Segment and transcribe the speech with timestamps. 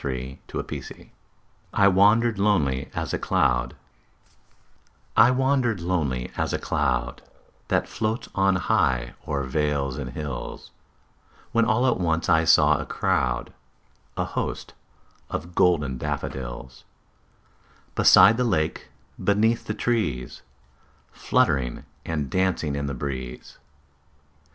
[0.03, 1.09] William Wordsworth
[1.75, 3.75] I Wandered Lonely As a Cloud
[5.15, 7.21] I WANDERED lonely as a cloud
[7.67, 10.71] That floats on high o'er vales and hills,
[11.51, 13.53] When all at once I saw a crowd,
[14.17, 14.73] A host,
[15.29, 16.83] of golden daffodils;
[17.93, 18.87] Beside the lake,
[19.23, 20.41] beneath the trees,
[21.11, 23.59] Fluttering and dancing in the breeze.